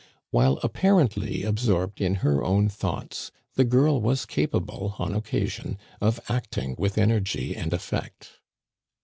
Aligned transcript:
While 0.31 0.57
apparently 0.63 1.43
absorbed 1.43 2.01
in 2.01 2.15
her 2.25 2.43
own 2.43 2.69
thoughts, 2.69 3.31
the 3.53 3.63
girl 3.63 4.01
was 4.01 4.25
capable, 4.25 4.95
on 4.97 5.13
occasion, 5.13 5.77
of 6.01 6.19
acting 6.27 6.75
with 6.79 6.97
energy 6.97 7.55
and 7.55 7.71
effect. 7.71 8.39